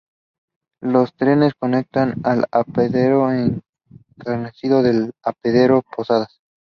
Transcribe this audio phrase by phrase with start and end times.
[0.81, 6.41] Los trenes conectan el apeadero Encarnación con el apeadero Posadas.